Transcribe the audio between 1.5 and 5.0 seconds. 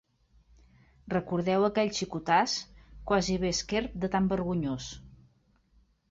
aquell xicotàs?, quasi bé esquerp de tant vergonyós